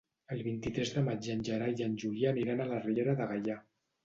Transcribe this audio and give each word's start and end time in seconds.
El 0.35 0.39
vint-i-tres 0.45 0.93
de 0.95 1.03
maig 1.07 1.29
en 1.33 1.43
Gerai 1.49 1.75
i 1.75 1.85
en 1.89 1.93
Julià 2.05 2.33
aniran 2.35 2.65
a 2.65 2.69
la 2.73 2.81
Riera 2.89 3.17
de 3.23 3.31
Gaià. 3.35 3.61